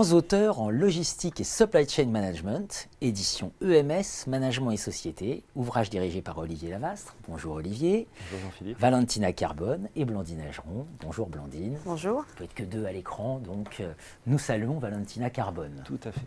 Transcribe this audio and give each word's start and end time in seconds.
grands 0.00 0.12
auteurs 0.14 0.60
en 0.60 0.70
logistique 0.70 1.42
et 1.42 1.44
supply 1.44 1.86
chain 1.86 2.06
management, 2.06 2.88
édition 3.02 3.52
EMS, 3.62 4.28
Management 4.28 4.70
et 4.70 4.78
Société, 4.78 5.44
ouvrage 5.54 5.90
dirigé 5.90 6.22
par 6.22 6.38
Olivier 6.38 6.70
Lavastre. 6.70 7.14
Bonjour 7.28 7.56
Olivier. 7.56 8.08
Bonjour 8.22 8.46
Jean-Philippe. 8.46 8.80
Valentina 8.80 9.30
Carbone 9.34 9.90
et 9.96 10.06
Blandine 10.06 10.40
Ageron. 10.40 10.86
Bonjour 11.02 11.26
Blandine. 11.26 11.76
Bonjour. 11.84 12.24
Il 12.30 12.36
peut 12.36 12.44
être 12.44 12.54
que 12.54 12.62
deux 12.62 12.86
à 12.86 12.92
l'écran, 12.92 13.40
donc 13.40 13.80
euh, 13.80 13.92
nous 14.26 14.38
saluons 14.38 14.78
Valentina 14.78 15.28
Carbone. 15.28 15.82
Tout 15.84 16.00
à 16.04 16.12
fait. 16.12 16.26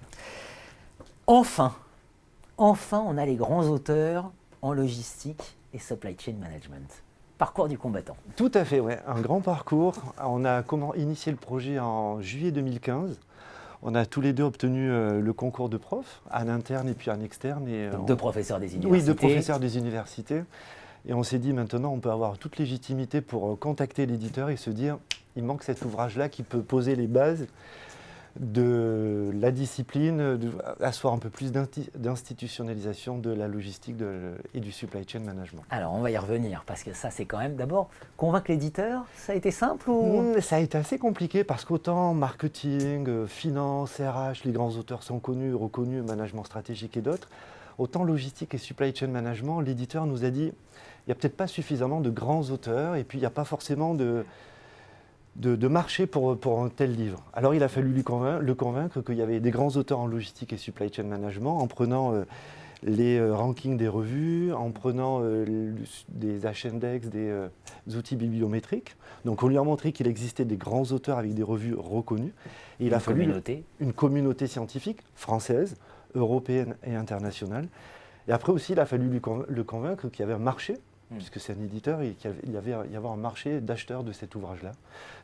Enfin, 1.26 1.74
enfin, 2.60 3.04
on 3.08 3.18
a 3.18 3.26
les 3.26 3.38
grands 3.38 3.68
auteurs 3.68 4.32
en 4.62 4.72
logistique 4.72 5.58
et 5.74 5.80
supply 5.80 6.16
chain 6.20 6.36
management. 6.40 7.02
Parcours 7.40 7.68
du 7.68 7.80
combattant. 7.80 8.18
Tout 8.36 8.52
à 8.54 8.66
fait, 8.66 8.80
ouais. 8.80 9.00
Un 9.08 9.20
grand 9.20 9.42
parcours. 9.42 9.96
On 10.24 10.46
a 10.46 10.62
comment, 10.62 10.94
initié 10.94 11.32
le 11.32 11.40
projet 11.40 11.80
en 11.80 12.22
juillet 12.22 12.52
2015. 12.52 13.20
On 13.86 13.96
a 13.96 14.06
tous 14.06 14.22
les 14.22 14.32
deux 14.32 14.44
obtenu 14.44 14.90
euh, 14.90 15.20
le 15.20 15.34
concours 15.34 15.68
de 15.68 15.76
prof, 15.76 16.22
en 16.32 16.48
interne 16.48 16.88
et 16.88 16.94
puis 16.94 17.12
en 17.12 17.20
externe. 17.20 17.68
Et, 17.68 17.90
Donc 17.90 18.04
euh, 18.04 18.06
deux 18.08 18.16
professeurs 18.16 18.60
des 18.60 18.76
universités. 18.76 18.92
Oui, 18.92 19.06
deux 19.06 19.14
professeurs 19.14 19.60
des 19.60 19.78
universités. 19.78 20.44
Et 21.06 21.14
on 21.14 21.24
s'est 21.24 21.38
dit 21.38 21.52
maintenant, 21.52 21.92
on 21.92 22.00
peut 22.00 22.12
avoir 22.12 22.38
toute 22.38 22.58
légitimité 22.58 23.20
pour 23.20 23.52
euh, 23.52 23.56
contacter 23.58 24.06
l'éditeur 24.06 24.50
et 24.50 24.56
se 24.56 24.70
dire, 24.70 24.98
il 25.36 25.44
manque 25.44 25.64
cet 25.64 25.84
ouvrage-là 25.84 26.30
qui 26.30 26.44
peut 26.44 26.62
poser 26.62 26.96
les 26.96 27.08
bases 27.08 27.48
de 28.40 29.32
la 29.40 29.52
discipline, 29.52 30.38
de, 30.38 30.50
asseoir 30.82 31.14
un 31.14 31.20
peu 31.20 31.30
plus 31.30 31.52
d'insti- 31.52 31.90
d'institutionnalisation 31.96 33.18
de 33.20 33.30
la 33.32 33.48
logistique 33.48 33.96
de- 33.96 34.34
et 34.56 34.60
du 34.60 34.72
supply 34.72 35.08
chain 35.08 35.20
management. 35.20 35.62
Alors 35.70 35.94
on 35.94 36.02
va 36.02 36.10
y 36.12 36.18
revenir 36.18 36.64
parce 36.66 36.84
que 36.84 36.94
ça 36.94 37.12
c'est 37.12 37.26
quand 37.26 37.38
même 37.38 37.56
d'abord 37.56 37.90
convaincre 38.18 38.50
l'éditeur. 38.50 39.06
Ça 39.16 39.34
a 39.34 39.36
été 39.36 39.52
simple 39.52 39.90
ou? 39.90 40.22
Mm, 40.36 40.42
Ça 40.42 40.56
a 40.56 40.60
été 40.60 40.78
assez 40.78 40.98
compliqué 40.98 41.44
parce 41.44 41.64
qu'autant 41.64 42.14
marketing, 42.14 43.08
euh, 43.08 43.28
finance, 43.28 44.00
RH, 44.00 44.46
les 44.46 44.52
grands 44.52 44.72
auteurs 44.78 45.04
sont 45.04 45.20
connus, 45.20 45.54
reconnus, 45.54 46.04
management 46.04 46.44
stratégique 46.44 46.98
et 46.98 47.02
d'autres, 47.02 47.30
autant 47.78 48.04
logistique 48.04 48.54
et 48.56 48.58
supply 48.58 48.96
chain 48.96 49.08
management, 49.08 49.60
l'éditeur 49.62 50.06
nous 50.08 50.26
a 50.26 50.30
dit 50.32 50.52
il 51.06 51.10
n'y 51.10 51.12
a 51.12 51.16
peut-être 51.16 51.38
pas 51.38 51.48
suffisamment 51.48 52.02
de 52.02 52.10
grands 52.10 52.50
auteurs 52.50 52.96
et 52.96 53.04
puis 53.04 53.18
il 53.20 53.22
n'y 53.22 53.28
a 53.28 53.32
pas 53.32 53.44
forcément 53.44 53.94
de, 53.94 54.26
de, 55.36 55.56
de 55.56 55.68
marché 55.68 56.06
pour, 56.08 56.38
pour 56.38 56.62
un 56.64 56.70
tel 56.70 56.96
livre. 56.96 57.24
Alors 57.34 57.56
il 57.56 57.64
a 57.64 57.68
fallu 57.68 57.90
lui 57.92 58.04
le 58.40 58.54
convaincre 58.54 59.02
qu'il 59.02 59.16
y 59.16 59.22
avait 59.22 59.40
des 59.40 59.52
grands 59.52 59.76
auteurs 59.76 60.00
en 60.00 60.08
logistique 60.08 60.54
et 60.54 60.58
supply 60.58 60.92
chain 60.94 61.04
management 61.04 61.58
en 61.58 61.68
prenant 61.68 62.14
euh, 62.14 62.24
les 62.84 63.18
euh, 63.18 63.34
rankings 63.34 63.78
des 63.78 63.88
revues, 63.88 64.54
en 64.54 64.72
prenant 64.72 65.22
euh, 65.22 65.46
le- 65.46 65.74
des 66.10 66.42
H-index, 66.42 67.10
des, 67.10 67.48
des 67.88 67.96
outils 67.96 68.16
bibliométriques. 68.16 68.96
Donc 69.26 69.42
on 69.42 69.48
lui 69.48 69.58
a 69.58 69.64
montré 69.64 69.92
qu'il 69.92 70.08
existait 70.08 70.46
des 70.46 70.58
grands 70.58 70.84
auteurs 70.92 71.18
avec 71.18 71.34
des 71.34 71.44
revues 71.44 71.76
reconnues. 71.76 72.34
Et 72.80 72.86
il 72.86 72.88
une 72.88 72.94
a 72.94 73.00
fallu 73.00 73.22
communauté 73.22 73.64
une 73.80 73.94
communauté 73.94 74.48
scientifique 74.48 75.00
française, 75.16 75.78
européenne 76.14 76.76
et 76.86 76.94
internationale. 76.96 77.68
Et 78.28 78.32
après 78.32 78.52
aussi, 78.52 78.74
il 78.74 78.80
a 78.80 78.86
fallu 78.86 79.08
lui 79.08 79.20
conv- 79.20 79.46
le 79.48 79.64
convaincre 79.64 80.10
qu'il 80.10 80.20
y 80.20 80.24
avait 80.24 80.34
un 80.34 80.38
marché, 80.40 80.78
Mm. 81.14 81.18
puisque 81.18 81.40
c'est 81.40 81.54
un 81.54 81.62
éditeur, 81.64 82.02
et 82.02 82.12
qu'il 82.14 82.30
y 82.52 82.58
avait, 82.58 82.74
il 82.86 82.92
y 82.92 82.96
avait 82.98 83.08
un- 83.08 83.16
marché 83.16 83.62
d'acheteurs 83.62 84.04
de 84.04 84.12
cet 84.12 84.36
ouvrage-là. 84.36 84.72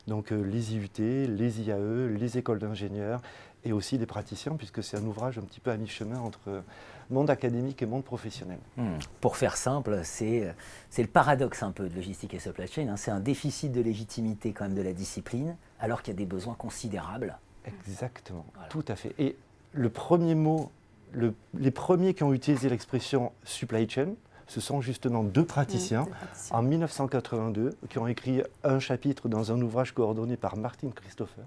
Donc 0.06 0.32
euh, 0.32 0.40
les 0.42 0.74
IUT, 0.74 0.88
les 0.98 1.60
IAE, 1.62 2.08
les 2.18 2.38
écoles 2.38 2.58
d'ingénieurs 2.58 3.20
et 3.64 3.72
aussi 3.72 3.98
des 3.98 4.06
praticiens, 4.06 4.56
puisque 4.56 4.82
c'est 4.82 4.96
un 4.96 5.04
ouvrage 5.04 5.36
un 5.38 5.42
petit 5.42 5.60
peu 5.60 5.70
à 5.70 5.76
mi-chemin 5.76 6.18
entre 6.18 6.62
monde 7.10 7.28
académique 7.28 7.82
et 7.82 7.86
monde 7.86 8.04
professionnel. 8.04 8.58
Hmm. 8.78 8.96
Pour 9.20 9.36
faire 9.36 9.56
simple, 9.56 10.00
c'est 10.04 10.54
c'est 10.88 11.02
le 11.02 11.08
paradoxe 11.08 11.62
un 11.62 11.72
peu 11.72 11.88
de 11.88 11.94
logistique 11.94 12.32
et 12.34 12.38
supply 12.38 12.66
chain. 12.68 12.88
hein. 12.88 12.96
C'est 12.96 13.10
un 13.10 13.20
déficit 13.20 13.70
de 13.72 13.80
légitimité 13.82 14.52
quand 14.52 14.64
même 14.64 14.74
de 14.76 14.82
la 14.82 14.92
discipline, 14.94 15.56
alors 15.80 16.00
qu'il 16.02 16.14
y 16.14 16.16
a 16.16 16.18
des 16.18 16.24
besoins 16.26 16.54
considérables. 16.54 17.36
Exactement, 17.66 18.46
Voilà. 18.54 18.68
tout 18.68 18.84
à 18.88 18.96
fait. 18.96 19.14
Et 19.18 19.36
le 19.72 19.90
premier 19.90 20.34
mot, 20.34 20.70
le- 21.12 21.34
les 21.58 21.70
premiers 21.70 22.14
qui 22.14 22.22
ont 22.22 22.32
utilisé 22.32 22.68
l'expression 22.70 23.32
supply 23.44 23.88
chain, 23.90 24.14
ce 24.50 24.60
sont 24.60 24.80
justement 24.80 25.22
deux 25.22 25.44
praticiens. 25.44 26.06
En 26.50 26.62
1982, 26.62 27.76
qui 27.88 27.98
ont 28.00 28.08
écrit 28.08 28.42
un 28.64 28.80
chapitre 28.80 29.28
dans 29.28 29.52
un 29.52 29.60
ouvrage 29.62 29.92
coordonné 29.92 30.36
par 30.36 30.56
Martin 30.56 30.90
Christopher. 30.90 31.44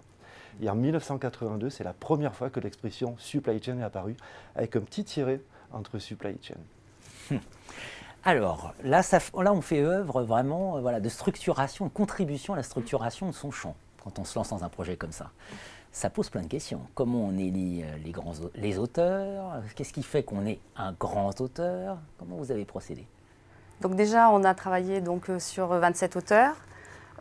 Et 0.62 0.70
en 0.70 0.76
1982, 0.76 1.70
c'est 1.70 1.84
la 1.84 1.92
première 1.92 2.34
fois 2.34 2.50
que 2.50 2.62
l'expression 2.62 3.16
supply 3.18 3.62
chain 3.62 3.78
est 3.80 3.84
apparue, 3.84 4.16
avec 4.56 4.78
un 4.78 4.80
petit 4.80 5.04
tiret 5.04 5.42
entre 5.74 6.00
supply 6.00 6.38
chain. 6.42 7.40
Alors 8.24 8.74
là, 8.86 9.04
ça 9.04 9.18
f- 9.18 9.44
là 9.44 9.52
on 9.52 9.62
fait 9.62 9.82
œuvre 9.82 10.24
vraiment 10.24 10.78
euh, 10.78 10.82
voilà, 10.82 11.02
de 11.02 11.10
structuration, 11.10 11.88
de 11.88 11.92
contribution 11.92 12.54
à 12.54 12.58
la 12.58 12.64
structuration 12.64 13.28
de 13.28 13.34
son 13.34 13.52
champ 13.52 13.76
quand 14.04 14.20
on 14.20 14.24
se 14.24 14.38
lance 14.38 14.50
dans 14.50 14.64
un 14.64 14.70
projet 14.70 14.98
comme 14.98 15.12
ça. 15.12 15.32
Ça 15.92 16.10
pose 16.10 16.30
plein 16.30 16.42
de 16.42 16.48
questions. 16.48 16.82
Comment 16.96 17.20
on 17.20 17.38
élit 17.38 17.84
euh, 17.84 17.98
les, 18.04 18.14
les 18.56 18.78
auteurs? 18.80 19.62
Qu'est-ce 19.76 19.94
qui 19.94 20.04
fait 20.04 20.24
qu'on 20.24 20.46
est 20.46 20.60
un 20.76 20.92
grand 20.94 21.40
auteur? 21.40 21.98
Comment 22.18 22.38
vous 22.38 22.52
avez 22.52 22.66
procédé? 22.66 23.06
Donc 23.82 23.96
déjà, 23.96 24.30
on 24.30 24.44
a 24.44 24.54
travaillé 24.54 25.02
donc, 25.02 25.30
euh, 25.30 25.40
sur 25.40 25.68
27 25.68 26.16
auteurs, 26.16 26.56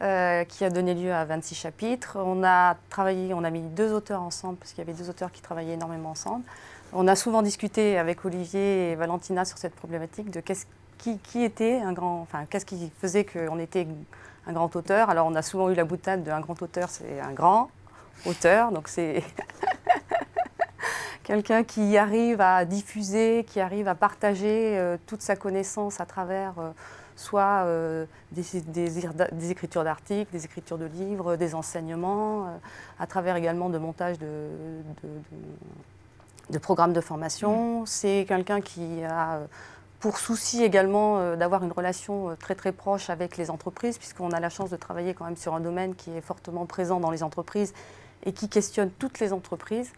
euh, 0.00 0.44
qui 0.44 0.64
a 0.64 0.70
donné 0.70 0.94
lieu 0.94 1.12
à 1.12 1.24
26 1.24 1.54
chapitres. 1.54 2.16
On 2.18 2.42
a 2.44 2.76
travaillé, 2.88 3.34
on 3.34 3.44
a 3.44 3.50
mis 3.50 3.60
deux 3.60 3.92
auteurs 3.92 4.22
ensemble, 4.22 4.56
parce 4.56 4.72
qu'il 4.72 4.78
y 4.78 4.88
avait 4.88 4.96
deux 4.96 5.10
auteurs 5.10 5.32
qui 5.32 5.42
travaillaient 5.42 5.74
énormément 5.74 6.10
ensemble. 6.10 6.44
On 6.92 7.08
a 7.08 7.16
souvent 7.16 7.42
discuté 7.42 7.98
avec 7.98 8.24
Olivier 8.24 8.92
et 8.92 8.94
Valentina 8.94 9.44
sur 9.44 9.58
cette 9.58 9.74
problématique 9.74 10.30
de 10.30 10.40
qu'est-ce 10.40 10.66
qui, 11.02 11.18
qui 11.18 11.42
était 11.42 11.78
un 11.80 11.92
grand, 11.92 12.20
enfin 12.22 12.44
qu'est-ce 12.48 12.64
qui 12.64 12.90
faisait 13.00 13.24
qu'on 13.24 13.58
était 13.58 13.86
un 14.46 14.52
grand 14.52 14.74
auteur? 14.76 15.10
Alors 15.10 15.26
on 15.26 15.34
a 15.34 15.42
souvent 15.42 15.68
eu 15.68 15.74
la 15.74 15.84
boutade 15.84 16.22
de 16.22 16.30
un 16.30 16.40
grand 16.40 16.60
auteur, 16.62 16.88
c'est 16.90 17.20
un 17.20 17.32
grand 17.32 17.70
auteur, 18.24 18.70
donc 18.70 18.86
c'est 18.88 19.22
quelqu'un 21.24 21.64
qui 21.64 21.96
arrive 21.96 22.40
à 22.40 22.64
diffuser, 22.64 23.44
qui 23.48 23.60
arrive 23.60 23.88
à 23.88 23.94
partager 23.94 24.78
euh, 24.78 24.96
toute 25.06 25.22
sa 25.22 25.36
connaissance 25.36 26.00
à 26.00 26.06
travers 26.06 26.54
euh, 26.58 26.70
soit 27.16 27.64
euh, 27.66 28.04
des, 28.32 28.44
des 28.62 28.98
ir- 29.04 29.12
des 29.32 29.50
écritures 29.50 29.84
d'articles, 29.84 30.30
des 30.32 30.44
écritures 30.44 30.78
de 30.78 30.86
livres, 30.86 31.36
des 31.36 31.54
enseignements, 31.54 32.46
euh, 32.46 32.50
à 32.98 33.06
travers 33.06 33.36
également 33.36 33.70
de 33.70 33.78
montage 33.78 34.18
de, 34.18 34.26
de- 35.02 35.08
de- 35.08 36.52
de 36.54 36.58
programmes 36.58 36.92
de 36.92 37.00
formation. 37.00 37.86
C'est 37.86 38.24
quelqu'un 38.26 38.60
qui 38.60 39.04
a 39.04 39.40
pour 40.02 40.18
souci 40.18 40.64
également 40.64 41.20
euh, 41.20 41.36
d'avoir 41.36 41.62
une 41.62 41.70
relation 41.70 42.30
euh, 42.30 42.34
très 42.34 42.56
très 42.56 42.72
proche 42.72 43.08
avec 43.08 43.36
les 43.36 43.50
entreprises, 43.50 43.98
puisqu'on 43.98 44.32
a 44.32 44.40
la 44.40 44.50
chance 44.50 44.68
de 44.68 44.76
travailler 44.76 45.14
quand 45.14 45.24
même 45.24 45.36
sur 45.36 45.54
un 45.54 45.60
domaine 45.60 45.94
qui 45.94 46.10
est 46.10 46.20
fortement 46.20 46.66
présent 46.66 46.98
dans 46.98 47.12
les 47.12 47.22
entreprises 47.22 47.72
et 48.26 48.32
qui 48.32 48.48
questionne 48.48 48.90
toutes 48.90 49.20
les 49.20 49.32
entreprises. 49.32 49.92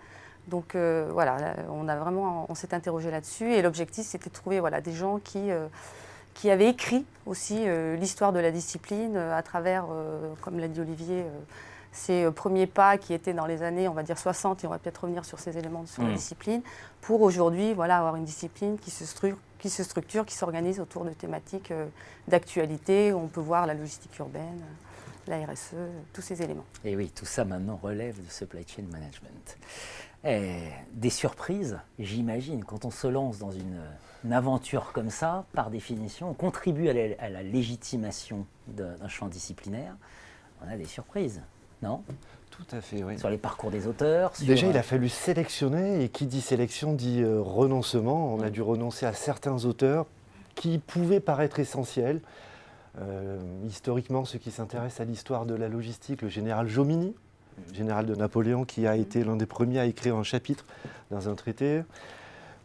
Donc 0.46 0.74
euh, 0.74 1.08
voilà, 1.10 1.38
là, 1.38 1.56
on 1.70 1.88
a 1.88 1.96
vraiment, 1.96 2.44
on 2.50 2.54
s'est 2.54 2.74
interrogé 2.74 3.10
là-dessus 3.10 3.50
et 3.54 3.62
l'objectif 3.62 4.04
c'était 4.04 4.28
de 4.28 4.34
trouver 4.34 4.60
voilà 4.60 4.82
des 4.82 4.92
gens 4.92 5.18
qui 5.18 5.48
qui 6.34 6.50
avaient 6.50 6.68
écrit 6.68 7.06
aussi 7.24 7.64
l'histoire 7.96 8.32
de 8.32 8.40
la 8.40 8.50
discipline 8.50 9.16
à 9.16 9.40
travers, 9.42 9.86
comme 10.42 10.58
l'a 10.58 10.66
dit 10.66 10.80
Olivier, 10.80 11.24
ces 11.94 12.24
euh, 12.24 12.30
premiers 12.32 12.66
pas 12.66 12.98
qui 12.98 13.14
étaient 13.14 13.32
dans 13.32 13.46
les 13.46 13.62
années, 13.62 13.88
on 13.88 13.94
va 13.94 14.02
dire 14.02 14.18
60, 14.18 14.64
et 14.64 14.66
on 14.66 14.70
va 14.70 14.78
peut-être 14.78 15.02
revenir 15.02 15.24
sur 15.24 15.38
ces 15.38 15.56
éléments 15.56 15.86
sur 15.86 16.02
Mm. 16.02 16.08
la 16.08 16.14
discipline, 16.14 16.62
pour 17.00 17.22
aujourd'hui 17.22 17.72
voilà 17.72 17.98
avoir 17.98 18.16
une 18.16 18.24
discipline 18.24 18.76
qui 18.78 18.90
se 18.90 19.06
structure, 19.06 19.38
qui 19.58 19.70
se 19.70 19.82
structure, 19.84 20.26
qui 20.26 20.34
s'organise 20.34 20.80
autour 20.80 21.04
de 21.04 21.10
thématiques 21.10 21.70
euh, 21.70 21.86
d'actualité. 22.28 23.12
où 23.12 23.18
On 23.18 23.28
peut 23.28 23.40
voir 23.40 23.66
la 23.66 23.74
logistique 23.74 24.18
urbaine, 24.18 24.60
euh, 24.60 25.36
la 25.38 25.46
RSE, 25.46 25.76
tous 26.12 26.20
ces 26.20 26.42
éléments. 26.42 26.64
Et 26.84 26.96
oui, 26.96 27.10
tout 27.14 27.26
ça 27.26 27.44
maintenant 27.44 27.78
relève 27.80 28.20
du 28.20 28.28
supply 28.28 28.66
chain 28.66 28.84
management. 28.90 29.56
Et 30.24 30.62
des 30.92 31.10
surprises, 31.10 31.78
j'imagine, 31.98 32.64
quand 32.64 32.84
on 32.84 32.90
se 32.90 33.06
lance 33.06 33.38
dans 33.38 33.52
une, 33.52 33.80
une 34.24 34.32
aventure 34.32 34.92
comme 34.92 35.10
ça, 35.10 35.44
par 35.52 35.70
définition, 35.70 36.30
on 36.30 36.34
contribue 36.34 36.88
à 36.88 36.92
la, 36.92 37.14
à 37.18 37.28
la 37.28 37.42
légitimation 37.42 38.46
d'un 38.66 39.08
champ 39.08 39.28
disciplinaire. 39.28 39.94
On 40.62 40.68
a 40.68 40.76
des 40.76 40.86
surprises, 40.86 41.42
non 41.84 42.02
Tout 42.50 42.64
à 42.72 42.80
fait, 42.80 43.02
oui. 43.04 43.18
Sur 43.18 43.28
les 43.30 43.38
parcours 43.38 43.70
des 43.70 43.86
auteurs. 43.86 44.34
sur- 44.36 44.46
Déjà, 44.46 44.66
il 44.66 44.76
a 44.76 44.82
fallu 44.82 45.08
sélectionner, 45.08 46.02
et 46.02 46.08
qui 46.08 46.26
dit 46.26 46.40
sélection 46.40 46.92
dit 46.92 47.22
euh, 47.22 47.40
renoncement. 47.40 48.34
On 48.34 48.40
a 48.40 48.50
dû 48.50 48.62
renoncer 48.62 49.06
à 49.06 49.12
certains 49.12 49.64
auteurs 49.64 50.06
qui 50.54 50.78
pouvaient 50.78 51.20
paraître 51.20 51.58
essentiels. 51.60 52.20
Euh, 53.00 53.38
historiquement, 53.66 54.24
ceux 54.24 54.38
qui 54.38 54.50
s'intéressent 54.50 55.00
à 55.00 55.04
l'histoire 55.04 55.46
de 55.46 55.54
la 55.54 55.68
logistique, 55.68 56.22
le 56.22 56.28
général 56.28 56.68
Jomini, 56.68 57.14
général 57.72 58.06
de 58.06 58.14
Napoléon, 58.14 58.64
qui 58.64 58.86
a 58.86 58.96
été 58.96 59.24
l'un 59.24 59.36
des 59.36 59.46
premiers 59.46 59.80
à 59.80 59.86
écrire 59.86 60.16
un 60.16 60.22
chapitre 60.22 60.64
dans 61.10 61.28
un 61.28 61.34
traité. 61.34 61.82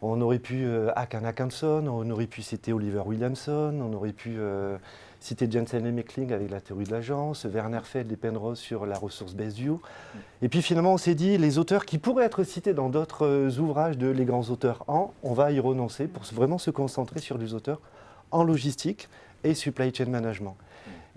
On 0.01 0.21
aurait 0.21 0.39
pu 0.39 0.63
euh, 0.65 0.91
Hakan 0.95 1.21
on 1.61 2.09
aurait 2.09 2.27
pu 2.27 2.41
citer 2.41 2.71
Oliver 2.71 3.01
Williamson, 3.05 3.77
on 3.81 3.93
aurait 3.93 4.13
pu 4.13 4.35
euh, 4.37 4.77
citer 5.19 5.51
Jensen 5.51 5.85
et 5.85 5.91
Meckling 5.91 6.31
avec 6.31 6.49
la 6.49 6.61
théorie 6.61 6.85
de 6.85 6.91
l'agence, 6.91 7.43
Werner 7.43 7.81
Feld 7.83 8.09
et 8.09 8.15
Penrose 8.15 8.59
sur 8.59 8.85
la 8.85 8.97
ressource 8.97 9.33
base 9.33 9.55
view. 9.55 9.81
Et 10.41 10.47
puis 10.47 10.61
finalement, 10.61 10.93
on 10.93 10.97
s'est 10.97 11.15
dit, 11.15 11.37
les 11.37 11.57
auteurs 11.57 11.85
qui 11.85 11.97
pourraient 11.97 12.23
être 12.23 12.43
cités 12.43 12.73
dans 12.73 12.87
d'autres 12.87 13.25
euh, 13.25 13.59
ouvrages 13.59 13.97
de 13.97 14.07
Les 14.07 14.23
grands 14.23 14.49
auteurs 14.49 14.85
en, 14.87 15.13
on 15.21 15.33
va 15.33 15.51
y 15.51 15.59
renoncer 15.59 16.07
pour 16.07 16.23
vraiment 16.23 16.57
se 16.57 16.71
concentrer 16.71 17.19
sur 17.19 17.37
les 17.37 17.53
auteurs 17.53 17.81
en 18.31 18.43
logistique 18.43 19.09
et 19.43 19.53
supply 19.53 19.93
chain 19.93 20.05
management. 20.05 20.55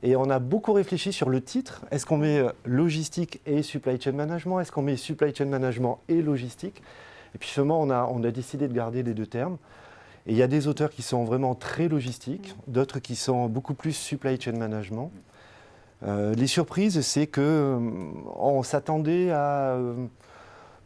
Et 0.02 0.16
on 0.16 0.28
a 0.30 0.40
beaucoup 0.40 0.72
réfléchi 0.72 1.12
sur 1.12 1.28
le 1.28 1.40
titre. 1.40 1.82
Est-ce 1.92 2.06
qu'on 2.06 2.18
met 2.18 2.44
logistique 2.64 3.40
et 3.46 3.62
supply 3.62 4.00
chain 4.00 4.12
management? 4.12 4.58
Est-ce 4.58 4.72
qu'on 4.72 4.82
met 4.82 4.96
supply 4.96 5.32
chain 5.32 5.44
management 5.44 6.00
et 6.08 6.20
logistique? 6.22 6.82
Et 7.34 7.38
puis 7.38 7.48
finalement, 7.48 7.80
on 7.80 7.90
a, 7.90 8.04
on 8.04 8.22
a 8.24 8.30
décidé 8.30 8.68
de 8.68 8.74
garder 8.74 9.02
les 9.02 9.14
deux 9.14 9.26
termes. 9.26 9.58
Et 10.26 10.32
il 10.32 10.36
y 10.36 10.42
a 10.42 10.46
des 10.46 10.68
auteurs 10.68 10.90
qui 10.90 11.02
sont 11.02 11.24
vraiment 11.24 11.54
très 11.54 11.88
logistiques, 11.88 12.54
d'autres 12.68 13.00
qui 13.00 13.16
sont 13.16 13.48
beaucoup 13.48 13.74
plus 13.74 13.92
supply 13.92 14.40
chain 14.40 14.52
management. 14.52 15.10
Euh, 16.04 16.34
les 16.34 16.46
surprises, 16.46 17.00
c'est 17.00 17.26
que 17.26 17.40
euh, 17.40 17.78
on 18.36 18.62
s'attendait 18.62 19.30
à 19.30 19.74
euh, 19.74 20.06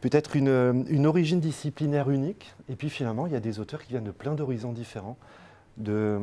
peut-être 0.01 0.35
une, 0.35 0.85
une, 0.89 1.07
origine 1.07 1.39
disciplinaire 1.39 2.09
unique, 2.09 2.53
et 2.69 2.75
puis 2.75 2.89
finalement, 2.89 3.25
il 3.25 3.33
y 3.33 3.35
a 3.35 3.39
des 3.39 3.59
auteurs 3.59 3.81
qui 3.83 3.89
viennent 3.89 4.03
de 4.03 4.11
plein 4.11 4.33
d'horizons 4.33 4.73
différents, 4.73 5.17
de, 5.77 6.19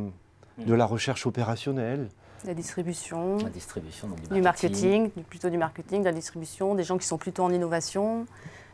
de 0.59 0.75
la 0.75 0.87
recherche 0.87 1.26
opérationnelle, 1.26 2.09
la 2.47 2.55
distribution, 2.55 3.38
la 3.38 3.49
distribution 3.49 4.09
du, 4.31 4.43
marketing. 4.43 5.11
plutôt 5.31 5.49
du 5.49 5.56
marketing, 5.56 6.00
de 6.00 6.05
la 6.05 6.12
distribution, 6.12 6.75
des 6.75 6.85
gens 6.85 6.99
qui 6.99 7.06
sont 7.06 7.17
plutôt 7.17 7.43
en 7.43 7.50
innovation, 7.50 8.26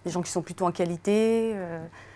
des 0.05 0.11
gens 0.11 0.23
qui 0.23 0.31
sont 0.31 0.43
plutôt 0.43 0.67
en 0.67 0.73
qualité. 0.73 1.55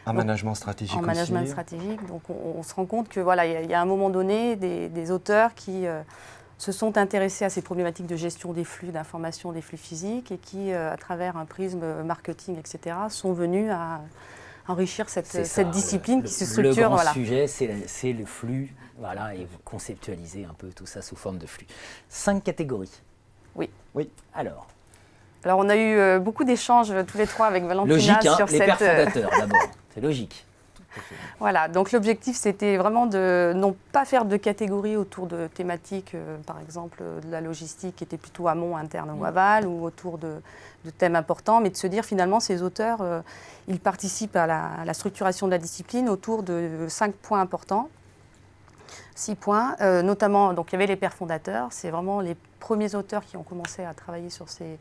un 0.06 0.12
management 0.12 0.54
stratégique. 0.54 0.96
En 0.96 1.02
management 1.02 1.46
stratégique. 1.46 2.06
Donc 2.06 2.22
on, 2.28 2.62
se 2.62 2.74
rend 2.74 2.86
compte 2.86 3.08
que 3.08 3.20
voilà, 3.20 3.46
il 3.46 3.66
y, 3.66 3.70
y, 3.70 3.74
a 3.74 3.80
un 3.80 3.86
moment 3.86 4.10
donné 4.10 4.56
des, 4.56 4.88
des 4.88 5.10
auteurs 5.10 5.54
qui 5.54 5.86
se 6.58 6.72
sont 6.72 6.96
intéressés 6.96 7.44
à 7.44 7.50
ces 7.50 7.62
problématiques 7.62 8.06
de 8.06 8.16
gestion 8.16 8.52
des 8.52 8.64
flux 8.64 8.88
d'informations, 8.88 9.52
des 9.52 9.60
flux 9.60 9.76
physiques, 9.76 10.32
et 10.32 10.38
qui, 10.38 10.72
euh, 10.72 10.92
à 10.92 10.96
travers 10.96 11.36
un 11.36 11.44
prisme 11.44 12.02
marketing, 12.02 12.58
etc., 12.58 12.96
sont 13.08 13.32
venus 13.32 13.70
à 13.70 14.00
enrichir 14.66 15.08
cette, 15.08 15.26
cette 15.26 15.70
discipline 15.70 16.22
qui 16.22 16.32
se 16.32 16.46
structure. 16.46 16.90
Le 16.90 16.96
grand 16.96 17.12
sujet, 17.12 17.46
c'est 17.46 18.12
le 18.12 18.24
flux, 18.24 18.74
voilà, 18.98 19.34
et 19.34 19.44
vous 19.44 19.58
conceptualisez 19.64 20.44
un 20.44 20.54
peu 20.54 20.68
tout 20.68 20.86
ça 20.86 21.02
sous 21.02 21.16
forme 21.16 21.38
de 21.38 21.46
flux. 21.46 21.66
Cinq 22.08 22.44
catégories. 22.44 23.02
Oui. 23.56 23.68
Oui. 23.94 24.08
Alors 24.32 24.68
Alors, 25.44 25.58
on 25.58 25.68
a 25.68 25.76
eu 25.76 25.98
euh, 25.98 26.18
beaucoup 26.18 26.44
d'échanges 26.44 26.90
euh, 26.90 27.02
tous 27.02 27.18
les 27.18 27.26
trois 27.26 27.46
avec 27.46 27.64
Valentina 27.64 27.94
logique, 27.94 28.26
hein, 28.26 28.36
sur 28.36 28.46
les 28.46 28.58
cette... 28.58 28.66
pères 28.66 28.78
fondateurs, 28.78 29.30
d'abord. 29.38 29.62
C'est 29.94 30.00
logique. 30.00 30.46
Voilà, 31.40 31.68
donc 31.68 31.92
l'objectif 31.92 32.36
c'était 32.36 32.76
vraiment 32.76 33.06
de 33.06 33.52
non 33.54 33.76
pas 33.92 34.04
faire 34.04 34.24
de 34.24 34.36
catégories 34.36 34.96
autour 34.96 35.26
de 35.26 35.48
thématiques, 35.48 36.14
euh, 36.14 36.38
par 36.46 36.60
exemple 36.60 37.02
de 37.24 37.30
la 37.30 37.40
logistique 37.40 37.96
qui 37.96 38.04
était 38.04 38.16
plutôt 38.16 38.48
amont, 38.48 38.76
interne 38.76 39.10
ou 39.10 39.22
mm. 39.22 39.24
aval, 39.24 39.66
ou 39.66 39.84
autour 39.84 40.18
de, 40.18 40.36
thèmes 40.98 41.16
importants, 41.16 41.60
mais 41.60 41.70
de 41.70 41.76
se 41.76 41.86
dire 41.86 42.04
finalement 42.04 42.40
ces 42.40 42.62
auteurs, 42.62 43.00
euh, 43.00 43.20
ils 43.68 43.80
participent 43.80 44.36
à 44.36 44.46
la, 44.46 44.94
structuration 44.94 45.46
de 45.46 45.52
la 45.52 45.58
discipline 45.58 46.08
autour 46.08 46.42
de 46.42 46.86
cinq 46.88 47.14
points 47.14 47.40
importants. 47.40 47.88
Six 49.14 49.34
points, 49.34 49.76
euh, 49.80 50.02
notamment, 50.02 50.52
donc 50.52 50.70
il 50.70 50.72
y 50.72 50.76
avait 50.76 50.86
les 50.86 50.96
pères 50.96 51.14
fondateurs, 51.14 51.68
c'est 51.70 51.90
vraiment 51.90 52.20
les 52.20 52.36
premiers 52.58 52.94
auteurs 52.94 53.24
qui 53.24 53.36
ont 53.36 53.42
commencé 53.42 53.84
à 53.84 53.94
travailler 53.94 54.28
sur 54.28 54.48
ces, 54.48 54.78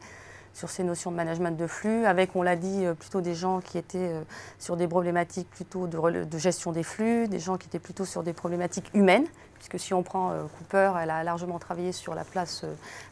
sur 0.54 0.70
ces 0.70 0.84
notions 0.84 1.12
de 1.12 1.16
management 1.16 1.58
de 1.58 1.68
flux, 1.68 2.06
avec, 2.06 2.36
on 2.36 2.44
l'a 2.44 2.56
dit, 2.56 2.86
euh, 2.86 2.94
plutôt 2.94 3.22
des 3.22 3.34
gens 3.34 3.60
qui 3.60 3.78
étaient 3.78 3.98
euh, 3.98 4.22
sur 4.60 4.78
des 4.78 4.88
problématiques 4.88 5.50
plutôt 5.50 5.88
de, 5.88 6.38
gestion 6.38 6.72
des 6.72 6.84
flux, 6.84 7.28
des 7.28 7.40
gens 7.40 7.58
qui 7.58 7.68
étaient 7.68 7.80
plutôt 7.80 8.06
sur 8.06 8.24
des 8.24 8.34
problématiques 8.34 8.90
humaines, 8.94 9.26
puisque 9.56 9.80
si 9.80 9.94
on 9.94 10.04
prend 10.04 10.32
euh, 10.32 10.44
Cooper, 10.58 10.94
elle 11.02 11.10
a 11.10 11.24
largement 11.24 11.58
travaillé 11.58 11.92
sur 11.92 12.14
la 12.14 12.24
place 12.24 12.66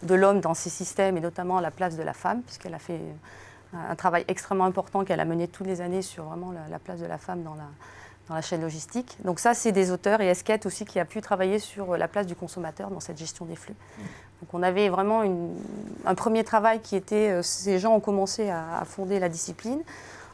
de 0.04 0.16
l'homme 0.16 0.40
dans 0.40 0.54
ces 0.54 0.70
systèmes, 0.70 1.18
et 1.18 1.22
notamment 1.22 1.60
la 1.60 1.72
place 1.72 1.98
de 1.98 2.04
la 2.04 2.14
femme, 2.14 2.44
puisqu'elle 2.44 2.76
a 2.76 2.80
fait 2.80 3.02
un 3.74 3.96
travail 3.96 4.26
extrêmement 4.28 4.66
important 4.66 5.04
qu'elle 5.04 5.22
a 5.22 5.26
mené 5.26 5.48
toutes 5.48 5.68
les 5.68 5.82
années 5.82 6.02
sur 6.02 6.26
vraiment 6.26 6.52
la, 6.52 6.78
place 6.78 7.00
de 7.00 7.06
la 7.06 7.18
femme 7.18 7.42
dans 7.42 7.56
la, 7.56 7.64
dans 8.32 8.36
la 8.36 8.42
chaîne 8.42 8.62
logistique. 8.62 9.18
Donc 9.26 9.40
ça, 9.40 9.54
c'est 9.54 9.74
des 9.74 9.92
auteurs, 9.92 10.22
et 10.22 10.28
Esquette 10.28 10.66
aussi 10.66 10.86
qui 10.86 11.02
a 11.02 11.06
pu 11.06 11.20
travailler 11.20 11.60
sur 11.60 11.98
la 11.98 12.08
place 12.08 12.26
du 12.26 12.34
consommateur 12.34 12.90
dans 12.90 13.02
cette 13.02 13.18
gestion 13.18 13.44
des 13.44 13.58
flux. 13.58 13.74
Mmh. 13.74 14.02
Donc 14.42 14.54
on 14.54 14.64
avait 14.64 14.88
vraiment 14.88 15.24
un 16.06 16.16
premier 16.16 16.46
travail 16.46 16.80
qui 16.80 16.96
était, 16.96 17.30
euh, 17.30 17.42
ces 17.42 17.78
gens 17.78 17.94
ont 17.94 18.00
commencé 18.00 18.50
à, 18.50 18.84
fonder 18.86 19.20
la 19.20 19.28
discipline. 19.28 19.82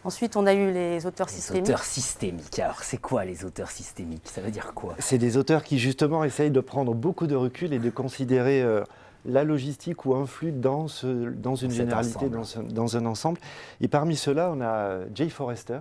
Ensuite, 0.03 0.38
on 0.38 0.45
a 0.45 0.53
eu 0.53 0.71
les 0.71 1.07
auteurs 1.07 1.27
systémiques. 1.29 1.65
Les 1.65 1.73
auteurs 1.73 1.83
systémiques. 1.83 2.59
Alors, 2.59 2.83
c'est 2.83 3.01
quoi 3.01 3.25
les 3.25 3.44
auteurs 3.44 3.71
systémiques? 3.71 4.21
Ça 4.25 4.41
veut 4.41 4.51
dire 4.51 4.73
quoi? 4.75 4.94
C'est 4.99 5.17
des 5.17 5.35
auteurs 5.35 5.63
qui, 5.63 5.79
justement, 5.79 6.23
essayent 6.23 6.51
de 6.51 6.61
prendre 6.61 6.94
beaucoup 6.94 7.25
de 7.25 7.35
recul 7.35 7.73
et 7.73 7.79
de 7.79 7.89
considérer 7.89 8.61
euh, 8.61 8.83
la 9.25 9.44
logistique 9.44 10.05
ou 10.05 10.13
un 10.15 10.27
flux 10.27 10.51
dans, 10.51 10.88
ce, 10.88 11.07
dans 11.07 11.55
une 11.55 11.71
généralité, 11.71 12.29
dans, 12.29 12.44
dans, 12.69 12.95
un 12.95 13.05
ensemble. 13.07 13.39
Et 13.81 13.88
parmi 13.88 14.15
ceux-là, 14.15 14.51
on 14.55 14.61
a 14.61 14.99
Jay 15.15 15.29
Forrester, 15.29 15.79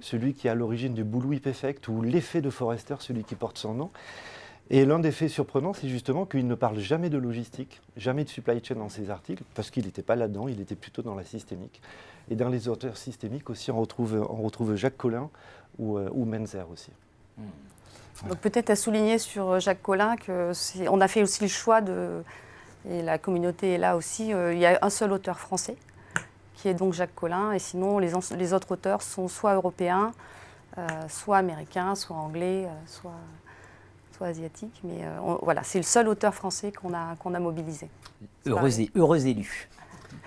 celui 0.00 0.34
qui 0.34 0.46
est 0.46 0.50
à 0.50 0.54
l'origine 0.54 0.94
du 0.94 1.04
Bullwhip 1.04 1.46
Effect 1.46 1.88
ou 1.88 2.02
l'effet 2.02 2.40
de 2.40 2.50
Forrester, 2.50 2.96
celui 3.00 3.24
qui 3.24 3.34
porte 3.34 3.58
son 3.58 3.74
nom. 3.74 3.90
Et 4.70 4.84
l'un 4.84 4.98
des 4.98 5.12
faits 5.12 5.30
surprenants, 5.30 5.72
c'est 5.72 5.88
justement 5.88 6.26
qu'il 6.26 6.46
ne 6.46 6.54
parle 6.54 6.78
jamais 6.78 7.08
de 7.08 7.16
logistique, 7.16 7.80
jamais 7.96 8.24
de 8.24 8.28
supply 8.28 8.62
chain 8.62 8.74
dans 8.74 8.90
ses 8.90 9.08
articles, 9.08 9.42
parce 9.54 9.70
qu'il 9.70 9.86
n'était 9.86 10.02
pas 10.02 10.14
là-dedans, 10.14 10.46
il 10.46 10.60
était 10.60 10.74
plutôt 10.74 11.00
dans 11.00 11.14
la 11.14 11.24
systémique. 11.24 11.80
Et 12.30 12.36
dans 12.36 12.50
les 12.50 12.68
auteurs 12.68 12.98
systémiques 12.98 13.48
aussi, 13.48 13.70
on 13.70 13.80
retrouve, 13.80 14.26
on 14.28 14.42
retrouve 14.42 14.74
Jacques 14.76 14.98
Collin 14.98 15.30
ou, 15.78 15.96
euh, 15.96 16.10
Menzer 16.12 16.68
aussi. 16.70 16.90
Hmm. 17.38 18.28
Donc 18.28 18.38
peut-être 18.38 18.68
à 18.68 18.76
souligner 18.76 19.18
sur 19.18 19.52
euh, 19.52 19.60
Jacques 19.60 19.80
Collin 19.80 20.16
qu'on 20.16 21.00
a 21.00 21.08
fait 21.08 21.22
aussi 21.22 21.40
le 21.42 21.48
choix 21.48 21.80
de, 21.80 22.22
et 22.88 23.02
la 23.02 23.18
communauté 23.18 23.74
est 23.74 23.78
là 23.78 23.96
aussi, 23.96 24.32
euh, 24.32 24.52
il 24.52 24.58
y 24.58 24.66
a 24.66 24.78
un 24.82 24.90
seul 24.90 25.12
auteur 25.12 25.38
français, 25.38 25.76
qui 26.58 26.68
est 26.68 26.74
donc 26.74 26.92
Jacques 26.92 27.14
Collin, 27.14 27.52
et 27.52 27.58
sinon 27.58 27.98
les, 27.98 28.12
les 28.36 28.52
autres 28.52 28.72
auteurs 28.72 29.00
sont 29.00 29.28
soit 29.28 29.54
européens, 29.54 30.12
soit 31.08 31.38
américains, 31.38 31.94
soit 31.94 32.16
anglais, 32.16 32.68
soit 32.86 33.14
asiatique, 34.26 34.80
mais 34.84 35.00
euh, 35.02 35.36
voilà, 35.42 35.62
c'est 35.62 35.78
le 35.78 35.84
seul 35.84 36.08
auteur 36.08 36.34
français 36.34 36.72
qu'on 36.72 36.92
a, 36.94 37.14
qu'on 37.18 37.34
a 37.34 37.40
mobilisé. 37.40 37.88
Heureux, 38.46 38.70
heureux 38.96 39.26
élu. 39.26 39.68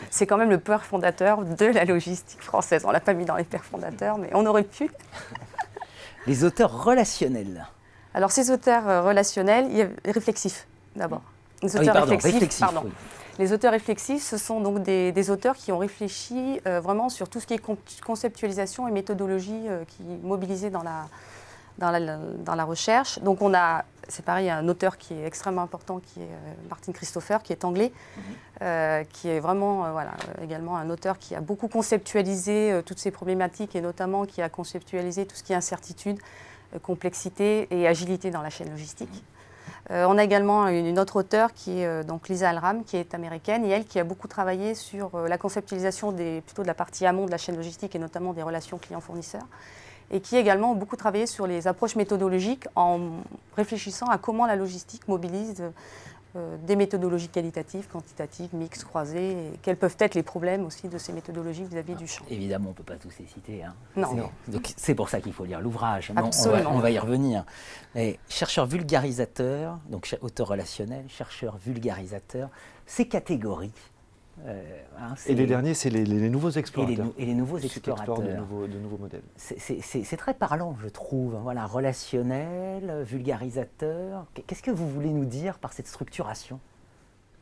C'est 0.10 0.26
quand 0.26 0.38
même 0.38 0.50
le 0.50 0.60
père 0.60 0.86
fondateur 0.86 1.44
de 1.44 1.66
la 1.66 1.86
logistique 1.86 2.42
française. 2.42 2.84
On 2.86 2.90
ne 2.90 2.94
l'a 2.94 3.00
pas 3.00 3.14
mis 3.14 3.26
dans 3.26 3.36
les 3.36 3.44
pères 3.44 3.66
fondateurs, 3.66 4.18
mais 4.18 4.30
on 4.34 4.46
aurait 4.46 4.64
pu. 4.64 4.90
les 6.28 6.44
auteurs 6.44 6.84
relationnels. 6.84 7.68
Alors, 8.14 8.32
ces 8.32 8.52
auteurs 8.52 8.88
euh, 8.88 9.02
relationnels, 9.02 9.68
il 9.70 9.78
y 9.78 9.82
a 9.82 9.88
réflexifs 10.06 10.68
d'abord. 10.96 11.22
Les 11.64 11.76
ah 11.78 11.82
auteurs 11.82 12.08
réflexifs, 12.08 12.60
pardon. 12.60 12.90
Les 13.40 13.54
auteurs 13.54 13.72
réflexifs, 13.72 14.24
ce 14.24 14.38
sont 14.38 14.62
donc 14.62 14.84
des, 14.84 15.30
auteurs 15.30 15.56
qui 15.56 15.72
ont 15.72 15.78
réfléchi 15.78 16.60
euh, 16.68 16.80
vraiment 16.80 17.10
sur 17.10 17.30
tout 17.30 17.40
ce 17.40 17.48
qui 17.48 17.54
est 17.54 17.62
conceptualisation 18.04 18.88
et 18.88 18.92
méthodologie 18.92 19.68
qui 19.88 20.04
mobilisée 20.04 20.70
dans 20.70 20.84
la, 20.84 21.06
dans 21.78 21.92
la, 21.92 22.18
dans 22.18 22.56
la 22.56 22.64
recherche. 22.64 23.20
Donc 23.20 23.42
on 23.42 23.54
a, 23.54 23.84
c'est 24.08 24.24
pareil, 24.24 24.50
un 24.50 24.68
auteur 24.68 24.98
qui 24.98 25.14
est 25.14 25.26
extrêmement 25.26 25.62
important, 25.62 26.00
qui 26.00 26.22
est 26.22 26.24
euh, 26.24 26.54
Martin 26.70 26.92
Christopher, 26.92 27.44
qui 27.44 27.54
est 27.54 27.66
anglais, 27.66 27.92
mhm. 28.16 28.24
euh, 28.62 29.04
qui 29.06 29.30
est 29.30 29.40
vraiment 29.40 29.86
euh, 29.86 29.92
voilà, 29.92 30.12
également 30.42 30.78
un 30.78 30.90
auteur 30.90 31.18
qui 31.18 31.36
a 31.36 31.42
beaucoup 31.42 31.68
conceptualisé 31.68 32.82
toutes 32.86 33.00
ces 33.00 33.12
problématiques 33.12 33.76
et 33.76 33.82
notamment 33.82 34.26
qui 34.26 34.42
a 34.42 34.50
conceptualisé 34.50 35.26
tout 35.26 35.36
ce 35.36 35.44
qui 35.44 35.54
est 35.54 35.56
incertitude, 35.56 36.20
complexité 36.84 37.68
et 37.72 37.88
agilité 37.88 38.32
dans 38.32 38.42
la 38.42 38.50
chaîne 38.50 38.70
logistique. 38.70 39.24
Mhm. 39.92 40.06
on 40.08 40.18
a 40.18 40.24
également 40.24 40.68
une, 40.68 41.00
autre 41.00 41.18
auteure 41.18 41.54
qui 41.54 41.82
est 41.82 42.04
donc 42.04 42.30
Lisa 42.30 42.50
Alram, 42.50 42.84
qui 42.84 42.98
est 42.98 43.14
américaine 43.14 43.66
et 43.66 43.70
elle 43.70 43.86
qui 43.86 44.00
a 44.00 44.04
beaucoup 44.04 44.28
travaillé 44.28 44.74
sur 44.74 45.18
la 45.28 45.38
conceptualisation 45.38 46.12
des, 46.12 46.42
plutôt 46.42 46.62
de 46.62 46.68
la 46.68 46.74
partie 46.74 47.06
amont 47.06 47.26
de 47.26 47.32
la 47.32 47.38
chaîne 47.38 47.58
logistique 47.58 47.96
et 47.96 48.00
notamment 48.00 48.34
des 48.34 48.44
relations 48.44 48.78
clients-fournisseurs 48.78 49.46
et 50.12 50.20
qui 50.20 50.36
également 50.36 50.72
ont 50.72 50.76
beaucoup 50.76 50.98
travaillé 50.98 51.26
sur 51.26 51.48
les 51.48 51.68
approches 51.68 51.96
méthodologiques 51.96 52.68
en 52.76 53.00
réfléchissant 53.56 54.08
à 54.08 54.18
comment 54.18 54.46
la 54.46 54.56
logistique 54.56 55.08
mobilise 55.08 55.62
euh, 55.62 55.70
des 56.36 56.76
méthodologies 56.76 57.28
qualitatives, 57.28 57.88
quantitatives, 57.88 58.50
mixtes, 58.54 58.86
croisées, 58.86 59.32
et 59.32 59.52
quels 59.62 59.76
peuvent 59.76 59.98
être 60.00 60.16
les 60.16 60.24
problèmes 60.24 60.66
aussi 60.66 60.88
de 60.88 60.98
ces 60.98 61.12
méthodologies 61.12 61.66
vis-à-vis 61.66 61.96
du 61.96 62.08
champ. 62.08 62.24
Évidemment, 62.30 62.68
on 62.68 62.72
ne 62.72 62.76
peut 62.76 62.84
pas 62.84 62.96
tous 62.96 63.12
les 63.20 63.28
citer. 63.28 63.64
Hein. 63.64 63.74
Non. 63.98 64.30
Donc 64.48 64.72
c'est 64.78 64.96
pour 64.96 65.10
ça 65.10 65.20
qu'il 65.20 65.34
faut 65.34 65.46
lire 65.46 65.60
l'ouvrage. 65.60 66.12
Absolument. 66.16 66.72
On 66.74 66.80
va, 66.80 66.92
y 66.92 67.00
revenir. 67.00 67.44
Et 67.96 68.20
chercheur 68.30 68.66
vulgarisateur, 68.66 69.80
donc 69.90 70.16
auteur 70.22 70.48
relationnel, 70.48 71.06
chercheur 71.10 71.58
vulgarisateur, 71.58 72.50
ces 72.86 73.08
catégories 73.08 73.72
euh, 73.72 73.91
hein, 74.48 75.16
et 75.28 75.36
les 75.36 75.46
derniers, 75.46 75.74
c'est 75.74 75.90
les, 75.90 76.30
nouveaux 76.30 76.50
explorateurs. 76.52 77.08
Et 77.18 77.26
les, 77.26 77.34
nouveaux 77.34 77.58
explorateurs. 77.58 78.22
De 78.22 78.34
nouveaux, 78.34 78.68
de 78.68 78.78
nouveaux 78.78 78.98
modèles. 78.98 79.22
C'est 79.38 80.18
très 80.18 80.34
parlant, 80.34 80.76
je 80.82 80.90
trouve. 80.90 81.38
Voilà, 81.42 81.66
relationnel, 81.66 83.04
vulgarisateur. 83.04 84.26
Qu'est-ce 84.48 84.64
que 84.64 84.72
vous 84.72 84.90
voulez 84.90 85.12
nous 85.12 85.26
dire 85.26 85.60
par 85.60 85.74
cette 85.74 85.88
structuration? 85.88 86.60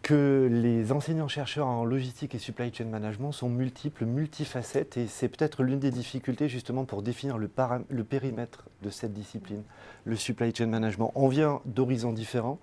Que 0.02 0.48
les 0.50 0.94
enseignants-chercheurs 0.94 1.68
en 1.68 1.84
logistique 1.84 2.34
et 2.34 2.40
supply 2.40 2.74
chain 2.74 2.86
management 2.86 3.34
sont 3.34 3.50
multiples, 3.50 4.06
multifacettes, 4.06 4.96
et 4.96 5.08
c'est 5.08 5.28
peut-être 5.28 5.62
l'une 5.62 5.80
des 5.80 5.92
difficultés 5.92 6.48
justement 6.48 6.86
pour 6.86 7.02
définir 7.02 7.38
le, 7.38 7.50
le 7.90 8.04
périmètre 8.06 8.64
de 8.82 8.90
cette 8.90 9.14
discipline, 9.14 9.62
le 10.06 10.16
supply 10.16 10.56
chain 10.56 10.68
management. 10.68 11.12
On 11.16 11.28
vient 11.28 11.60
d'horizons 11.66 12.14
différents, 12.14 12.60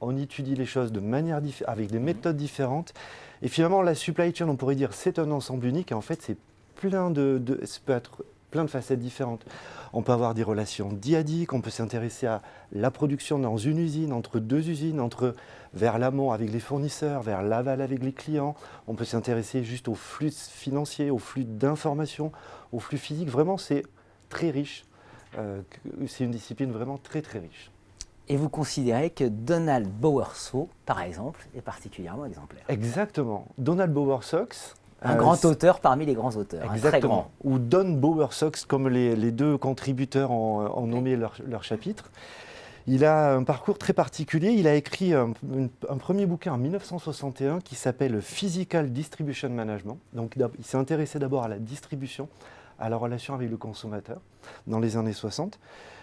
on 0.00 0.16
étudie 0.16 0.54
les 0.54 0.66
choses 0.66 0.92
de 0.92 1.00
manière 1.00 1.40
avec 1.66 1.90
des 1.90 1.98
méthodes 1.98 2.36
différentes, 2.36 2.94
et 3.42 3.48
finalement, 3.48 3.82
la 3.82 3.94
supply 3.94 4.34
chain, 4.34 4.48
on 4.48 4.56
pourrait 4.56 4.74
dire, 4.74 4.92
c'est 4.92 5.18
un 5.18 5.30
ensemble 5.30 5.66
unique. 5.66 5.92
En 5.92 6.00
fait, 6.00 6.20
c'est 6.20 6.36
plein 6.76 7.10
de, 7.10 7.42
peut 7.84 7.92
être 7.92 8.24
plein 8.50 8.64
de 8.64 8.70
facettes 8.70 8.98
différentes. 8.98 9.44
On 9.92 10.02
peut 10.02 10.12
avoir 10.12 10.34
des 10.34 10.42
relations 10.42 10.88
diadiques, 10.92 11.52
on 11.52 11.60
peut 11.60 11.70
s'intéresser 11.70 12.26
à 12.26 12.42
la 12.72 12.90
production 12.90 13.38
dans 13.38 13.56
une 13.56 13.78
usine, 13.78 14.12
entre 14.12 14.40
deux 14.40 14.68
usines, 14.68 15.08
vers 15.72 15.98
l'amont 15.98 16.32
avec 16.32 16.50
les 16.52 16.60
fournisseurs, 16.60 17.22
vers 17.22 17.42
l'aval 17.42 17.80
avec 17.80 18.02
les 18.02 18.12
clients. 18.12 18.54
On 18.88 18.94
peut 18.94 19.04
s'intéresser 19.04 19.62
juste 19.64 19.88
aux 19.88 19.94
flux 19.94 20.32
financiers, 20.32 21.10
aux 21.10 21.18
flux 21.18 21.44
d'informations, 21.44 22.32
aux 22.72 22.80
flux 22.80 22.98
physiques. 22.98 23.28
Vraiment, 23.28 23.56
c'est 23.56 23.84
très 24.28 24.50
riche. 24.50 24.84
Euh, 25.38 25.62
c'est 26.08 26.24
une 26.24 26.32
discipline 26.32 26.72
vraiment 26.72 26.98
très 26.98 27.22
très 27.22 27.38
riche. 27.38 27.70
Et 28.30 28.36
vous 28.36 28.48
considérez 28.48 29.10
que 29.10 29.24
Donald 29.24 29.88
Bowersox, 29.88 30.70
par 30.86 31.02
exemple, 31.02 31.44
est 31.56 31.60
particulièrement 31.60 32.24
exemplaire 32.26 32.62
Exactement. 32.68 33.48
Donald 33.58 33.92
Bowersox, 33.92 34.76
un 35.02 35.16
grand 35.16 35.44
auteur 35.44 35.80
parmi 35.80 36.06
les 36.06 36.14
grands 36.14 36.36
auteurs. 36.36 36.72
Exactement. 36.72 37.32
Ou 37.42 37.58
Don 37.58 37.90
Bowersox, 37.90 38.64
comme 38.66 38.88
les, 38.88 39.32
deux 39.32 39.58
contributeurs 39.58 40.30
ont, 40.30 40.86
nommé 40.86 41.16
leur, 41.16 41.64
chapitre. 41.64 42.12
Il 42.86 43.04
a 43.04 43.34
un 43.34 43.42
parcours 43.42 43.78
très 43.78 43.94
particulier. 43.94 44.50
Il 44.50 44.68
a 44.68 44.76
écrit 44.76 45.12
un, 45.12 45.32
premier 45.98 46.24
bouquin 46.24 46.52
en 46.52 46.58
1961 46.58 47.58
qui 47.58 47.74
s'appelle 47.74 48.22
Physical 48.22 48.92
Distribution 48.92 49.50
Management. 49.50 49.98
Donc, 50.12 50.36
il 50.36 50.64
s'est 50.64 50.78
intéressé 50.78 51.18
d'abord 51.18 51.42
à 51.42 51.48
la 51.48 51.58
distribution, 51.58 52.28
à 52.78 52.88
la 52.88 52.96
relation 52.96 53.34
avec 53.34 53.50
le 53.50 53.56
consommateur 53.56 54.20
dans 54.68 54.78
les 54.78 54.96
années 54.96 55.14
60. 55.14 55.58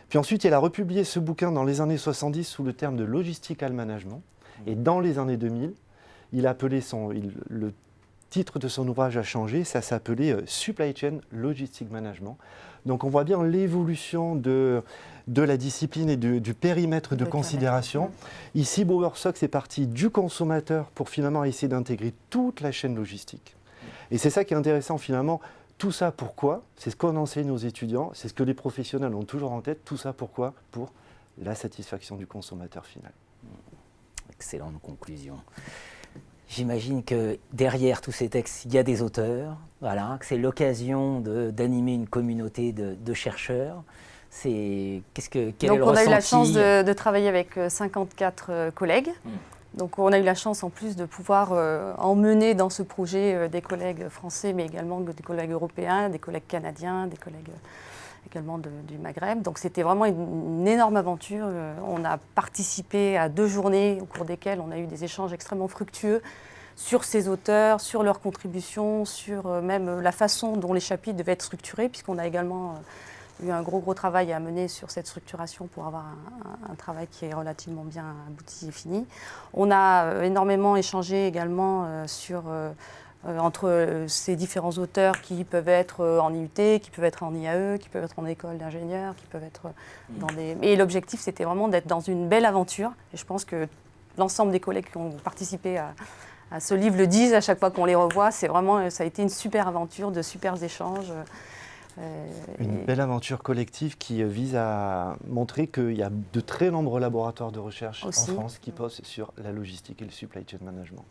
Puis 0.09 0.17
ensuite, 0.17 0.43
il 0.43 0.53
a 0.53 0.59
republié 0.59 1.03
ce 1.03 1.19
bouquin 1.19 1.51
dans 1.51 1.63
les 1.63 1.81
années 1.81 1.97
70 1.97 2.43
sous 2.43 2.63
le 2.63 2.73
terme 2.73 2.95
de 2.95 3.03
logistical 3.03 3.73
management. 3.73 4.21
Et 4.65 4.75
dans 4.75 4.99
les 4.99 5.19
années 5.19 5.37
2000, 5.37 5.73
il 6.33 6.47
a 6.47 6.51
appelé 6.51 6.81
son, 6.81 7.09
le 7.49 7.73
titre 8.29 8.59
de 8.59 8.67
son 8.67 8.87
ouvrage 8.87 9.17
a 9.17 9.23
changé, 9.23 9.63
ça 9.63 9.81
s'appelait 9.81 10.31
euh, 10.31 10.41
Supply 10.45 10.95
Chain 10.95 11.19
Logistic 11.31 11.89
Management. 11.91 12.37
Donc 12.85 13.03
on 13.03 13.09
voit 13.09 13.23
bien 13.23 13.43
l'évolution 13.43 14.35
de, 14.35 14.81
de 15.27 15.41
la 15.41 15.57
discipline 15.57 16.09
et 16.09 16.17
du 16.17 16.53
périmètre 16.53 17.15
de 17.15 17.25
considération. 17.25 18.11
Ici, 18.55 18.85
Bower 18.85 19.11
Sox 19.15 19.43
est 19.43 19.49
parti 19.49 19.87
du 19.87 20.09
consommateur 20.09 20.85
pour 20.91 21.09
finalement 21.09 21.43
essayer 21.43 21.67
d'intégrer 21.67 22.13
toute 22.29 22.61
la 22.61 22.71
chaîne 22.71 22.95
logistique. 22.95 23.55
Et 24.09 24.17
c'est 24.17 24.29
ça 24.29 24.45
qui 24.45 24.53
est 24.53 24.57
intéressant 24.57 24.97
finalement. 24.97 25.41
Tout 25.77 25.91
ça 25.91 26.11
pourquoi 26.11 26.63
C'est 26.75 26.89
ce 26.89 26.95
qu'on 26.95 27.15
enseigne 27.15 27.51
aux 27.51 27.57
étudiants, 27.57 28.11
c'est 28.13 28.27
ce 28.27 28.33
que 28.33 28.43
les 28.43 28.55
professionnels 28.55 29.13
ont 29.13 29.23
toujours 29.23 29.51
en 29.51 29.61
tête. 29.61 29.85
Tout 29.85 29.97
ça 29.97 30.11
pourquoi 30.11 30.53
Pour 30.71 30.91
la 31.37 31.53
satisfaction 31.53 32.15
du 32.15 32.25
consommateur 32.25 32.85
final. 32.85 33.11
Excellente 34.33 34.81
conclusion. 34.81 35.35
J'imagine 36.49 37.03
que 37.03 37.37
derrière 37.51 38.01
tous 38.01 38.11
ces 38.11 38.29
textes, 38.29 38.65
il 38.65 38.73
y 38.73 38.77
a 38.77 38.83
des 38.83 39.01
auteurs, 39.01 39.57
voilà, 39.81 40.17
que 40.19 40.25
c'est 40.25 40.37
l'occasion 40.37 41.19
d'animer 41.19 41.93
une 41.93 42.07
communauté 42.07 42.71
de, 42.71 43.13
chercheurs. 43.13 43.83
C'est 44.29 45.01
qu'est-ce 45.13 45.29
que 45.29 45.51
quel 45.51 45.69
Donc 45.69 45.77
est 45.77 45.81
le 45.81 45.85
on 45.85 45.95
a 45.95 46.03
eu 46.05 46.09
la 46.09 46.21
chance 46.21 46.53
de, 46.53 46.93
travailler 46.93 47.27
avec 47.27 47.59
54 47.67 48.47
euh, 48.49 48.53
euh, 48.53 48.71
collègues. 48.71 49.09
Hmm. 49.25 49.29
Donc 49.73 49.99
on 49.99 50.11
a 50.11 50.17
eu 50.17 50.23
la 50.23 50.35
chance 50.35 50.63
en 50.63 50.69
plus 50.69 50.95
de 50.95 51.05
pouvoir 51.05 51.49
euh, 51.51 51.93
emmener 51.97 52.55
dans 52.55 52.69
ce 52.69 52.83
projet 52.83 53.49
des 53.49 53.61
collègues 53.61 54.09
français, 54.09 54.53
mais 54.53 54.65
également 54.65 54.99
des 55.01 55.23
collègues 55.23 55.51
européens, 55.51 56.09
des 56.09 56.19
collègues 56.19 56.47
canadiens, 56.47 57.07
des 57.07 57.17
collègues 57.17 57.51
également 58.29 58.57
du 58.57 58.97
Maghreb. 58.97 59.41
Donc 59.41 59.57
c'était 59.57 59.83
vraiment 59.83 60.05
une, 60.05 60.67
énorme 60.67 60.97
aventure. 60.97 61.47
on 61.85 62.03
a 62.03 62.17
participé 62.17 63.17
à 63.17 63.29
deux 63.29 63.47
journées 63.47 63.99
au 64.01 64.05
cours 64.05 64.25
desquelles 64.25 64.59
on 64.59 64.71
a 64.71 64.77
eu 64.77 64.85
des 64.85 65.03
échanges 65.03 65.31
extrêmement 65.31 65.67
fructueux 65.67 66.21
sur 66.77 67.03
ces 67.03 67.27
auteurs, 67.27 67.81
sur 67.81 68.03
leurs 68.03 68.21
contributions, 68.21 69.03
sur 69.03 69.47
euh, 69.47 69.61
même 69.61 69.99
la 69.99 70.11
façon 70.13 70.55
dont 70.55 70.73
les 70.73 70.79
chapitres 70.79 71.17
devaient 71.17 71.33
être 71.33 71.41
structurés, 71.41 71.89
puisqu'on 71.89 72.19
a 72.19 72.27
également 72.27 72.71
euh, 72.71 72.75
eu 73.43 73.51
un 73.51 73.61
gros 73.61 73.79
gros 73.79 73.93
travail 73.93 74.31
à 74.33 74.39
mener 74.39 74.67
sur 74.67 74.91
cette 74.91 75.07
structuration 75.07 75.67
pour 75.67 75.85
avoir 75.85 76.05
un, 76.69 76.75
travail 76.75 77.07
qui 77.07 77.25
est 77.25 77.33
relativement 77.33 77.83
bien 77.83 78.15
abouti 78.27 78.67
et 78.67 78.71
fini. 78.71 79.05
On 79.53 79.71
a 79.71 80.05
euh, 80.05 80.23
énormément 80.23 80.75
échangé 80.75 81.27
également 81.27 82.07
sur 82.07 82.43
entre 83.25 84.05
ces 84.07 84.35
différents 84.35 84.71
auteurs 84.71 85.21
qui 85.21 85.43
peuvent 85.43 85.67
être 85.67 86.05
en 86.05 86.33
IUT, 86.33 86.79
qui 86.79 86.91
peuvent 86.91 87.03
être 87.05 87.23
en 87.23 87.33
IAE, 87.33 87.77
qui 87.77 87.89
peuvent 87.89 88.03
être 88.03 88.17
en 88.17 88.25
école 88.25 88.57
d'ingénieur, 88.57 89.15
qui 89.15 89.25
peuvent 89.25 89.43
être 89.43 89.67
dans 90.09 90.27
des... 90.27 90.55
Et 90.61 90.75
l'objectif, 90.75 91.19
c'était 91.19 91.43
vraiment 91.43 91.67
d'être 91.67 91.87
dans 91.87 91.99
une 91.99 92.29
belle 92.29 92.45
aventure. 92.45 92.91
Et 93.13 93.17
je 93.17 93.25
pense 93.25 93.43
que 93.43 93.67
l'ensemble 94.17 94.51
des 94.51 94.59
collègues 94.59 94.89
qui 94.89 94.97
ont 94.97 95.11
participé 95.23 95.77
à, 95.77 96.59
ce 96.59 96.73
livre 96.73 96.97
le 96.97 97.07
disent 97.07 97.33
à 97.33 97.41
chaque 97.41 97.59
fois 97.59 97.71
qu'on 97.71 97.85
les 97.85 97.95
revoit. 97.95 98.31
C'est 98.31 98.47
vraiment, 98.47 98.89
ça 98.89 99.03
a 99.03 99.05
été 99.05 99.21
une 99.21 99.29
super 99.29 99.67
aventure, 99.67 100.11
de 100.11 100.21
super 100.21 100.61
échanges. 100.61 101.11
Euh, 101.99 102.27
une 102.59 102.85
belle 102.85 103.01
aventure 103.01 103.41
collective 103.41 103.97
qui 103.97 104.23
vise 104.23 104.55
à 104.55 105.17
montrer 105.27 105.67
qu'il 105.67 105.97
y 105.97 106.03
a 106.03 106.11
de 106.11 106.39
très 106.39 106.69
nombreux 106.69 106.99
laboratoires 106.99 107.51
de 107.51 107.59
recherche 107.59 108.05
en 108.05 108.11
France 108.11 108.59
qui 108.59 108.71
posent 108.71 109.01
sur 109.03 109.33
la 109.37 109.51
logistique 109.51 110.01
et 110.01 110.05
le 110.05 110.11
supply 110.11 110.43
chain 110.47 110.59
management. 110.61 111.05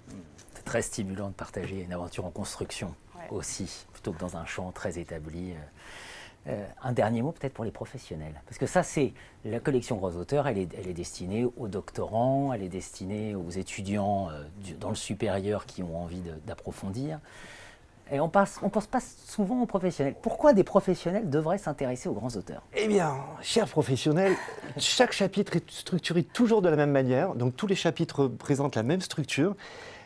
C'est 0.54 0.64
très 0.64 0.82
stimulant 0.82 1.28
de 1.28 1.34
partager 1.34 1.82
une 1.82 1.92
aventure 1.92 2.24
en 2.24 2.30
construction 2.30 2.94
aussi, 3.30 3.86
plutôt 3.92 4.12
que 4.12 4.20
dans 4.20 4.36
un 4.36 4.44
champ 4.44 4.70
très 4.72 4.98
établi. 4.98 5.52
Euh, 5.52 5.54
euh, 6.48 6.64
un 6.80 6.92
dernier 6.92 7.22
mot 7.22 7.32
peut-être 7.32 7.54
pour 7.54 7.64
les 7.64 7.72
professionnels. 7.72 8.40
Parce 8.46 8.58
que 8.58 8.66
ça, 8.66 8.84
c'est 8.84 9.14
la 9.44 9.58
collection 9.58 9.96
Gros 9.96 10.12
Auteurs, 10.12 10.46
elle 10.46 10.58
est, 10.58 10.68
elle 10.78 10.86
est, 10.86 10.94
destinée 10.94 11.44
aux 11.44 11.66
doctorants, 11.66 12.52
elle 12.52 12.62
est 12.62 12.68
destinée 12.68 13.34
aux 13.34 13.50
étudiants 13.50 14.30
euh, 14.30 14.44
dans 14.78 14.90
le 14.90 14.94
supérieur 14.94 15.66
qui 15.66 15.82
ont 15.82 16.00
envie 16.00 16.22
d'approfondir. 16.46 17.18
Et 18.10 18.20
on 18.20 18.28
passe, 18.28 18.60
on 18.62 18.68
pense 18.68 18.86
pas 18.86 19.00
souvent 19.00 19.62
aux 19.62 19.66
professionnels. 19.66 20.14
Pourquoi 20.22 20.52
des 20.52 20.62
professionnels 20.62 21.28
devraient 21.28 21.58
s'intéresser 21.58 22.08
aux 22.08 22.12
grands 22.12 22.36
auteurs? 22.36 22.62
Eh 22.76 22.86
bien, 22.86 23.16
chers 23.42 23.66
professionnels, 23.66 24.34
chaque 24.76 25.12
chapitre 25.12 25.56
est 25.56 25.70
structuré 25.70 26.22
toujours 26.22 26.62
de 26.62 26.68
la 26.68 26.76
même 26.76 26.92
manière. 26.92 27.34
Donc 27.34 27.56
tous 27.56 27.66
les 27.66 27.74
chapitres 27.74 28.28
présentent 28.28 28.76
la 28.76 28.84
même 28.84 29.00
structure. 29.00 29.56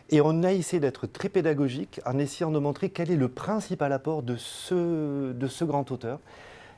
Et 0.09 0.21
on 0.21 0.42
a 0.42 0.52
essayé 0.52 0.80
d'être 0.80 1.07
très 1.07 1.28
pédagogique 1.28 2.00
en 2.07 2.19
essayant 2.19 2.50
de 2.50 2.59
montrer 2.59 2.88
quel 2.88 3.11
est 3.11 3.16
le 3.16 3.28
principal 3.28 3.92
apport 3.92 4.23
de 4.23 4.37
ce, 4.37 5.33
de 5.33 5.47
ce 5.47 5.64
grand 5.64 5.90
auteur 5.92 6.19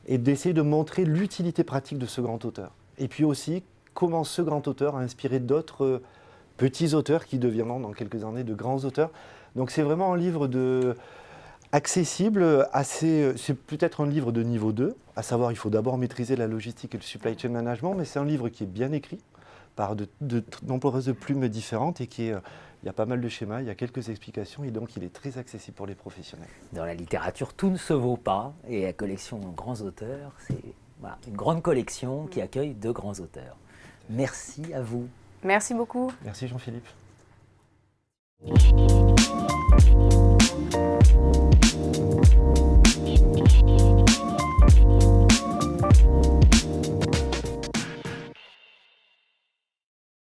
et 0.06 0.18
d'essayer 0.18 0.52
de 0.52 0.62
montrer 0.62 1.04
l'utilité 1.04 1.62
pratique 1.62 1.98
de 1.98 2.06
ce 2.06 2.20
grand 2.20 2.44
auteur. 2.44 2.72
Et 2.98 3.08
puis 3.08 3.24
aussi 3.24 3.62
comment 3.94 4.24
ce 4.24 4.42
grand 4.42 4.66
auteur 4.68 4.96
a 4.96 5.00
inspiré 5.00 5.38
d'autres 5.38 6.02
petits 6.56 6.94
auteurs 6.94 7.26
qui 7.26 7.38
deviendront 7.38 7.80
dans 7.80 7.92
quelques 7.92 8.24
années 8.24 8.44
de 8.44 8.54
grands 8.54 8.84
auteurs. 8.84 9.10
Donc 9.56 9.71
c'est 9.71 9.82
vraiment 9.82 10.12
un 10.12 10.16
livre 10.16 10.47
de, 10.47 10.97
accessible, 11.73 12.68
assez, 12.73 13.32
c'est 13.37 13.54
peut-être 13.54 14.02
un 14.02 14.06
livre 14.06 14.32
de 14.32 14.42
niveau 14.42 14.73
2, 14.73 14.94
à 15.16 15.23
savoir 15.23 15.52
il 15.52 15.56
faut 15.56 15.71
d'abord 15.71 15.99
maîtriser 15.99 16.37
la 16.37 16.47
logistique 16.47 16.94
et 16.94 16.99
le 16.99 17.02
supply 17.02 17.38
chain 17.38 17.50
management, 17.50 17.94
mais 17.94 18.04
c'est 18.04 18.18
un 18.18 18.25
livre 18.25 18.49
qui 18.49 18.64
est 18.64 18.66
bien 18.66 18.92
écrit 18.92 19.18
par 19.76 19.97
de, 19.97 20.06
de 20.21 20.44
nombreuses 20.66 21.14
plumes 21.18 21.49
différentes 21.49 22.00
et 22.00 22.06
qui 22.06 22.28
est 22.28 22.35
il 22.82 22.87
y 22.87 22.88
a 22.88 22.92
pas 22.92 23.06
mal 23.06 23.21
de 23.21 23.28
schémas, 23.28 23.61
il 23.61 23.66
y 23.66 23.71
a 23.71 23.75
quelques 23.75 24.09
explications 24.09 24.64
et 24.64 24.71
donc 24.71 24.97
il 24.97 25.04
est 25.04 25.12
très 25.12 25.38
accessible 25.38 25.76
pour 25.76 25.87
les 25.87 25.94
professionnels. 25.94 26.49
Dans 26.73 26.85
la 26.85 26.94
littérature, 26.94 27.54
tout 27.54 27.71
ne 27.71 27.76
se 27.76 27.92
vaut 27.92 28.16
pas 28.16 28.54
et 28.68 28.82
la 28.82 28.92
collection 28.92 29.38
Grands 29.38 29.80
auteurs, 29.82 30.32
c'est 30.49 30.75
une 31.28 31.37
grande 31.37 31.62
collection 31.62 32.26
qui 32.26 32.40
accueille 32.40 32.75
de 32.75 32.90
grands 32.90 33.21
auteurs. 33.21 33.56
Merci 34.11 34.75
à 34.75 34.82
vous. 34.82 35.09
Merci 35.44 35.75
beaucoup. 35.75 36.11
Merci 36.25 36.49
Jean-Philippe. 36.49 36.87
Thank 38.44 38.90
you. 45.02 45.12